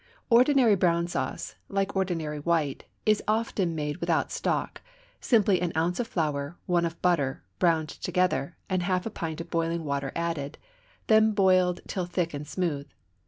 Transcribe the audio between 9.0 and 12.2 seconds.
a pint of boiling water added, then boiled till